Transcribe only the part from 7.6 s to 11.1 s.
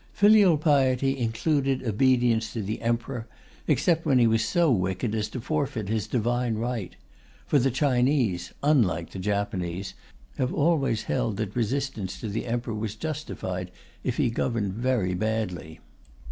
Chinese, unlike the Japanese, have always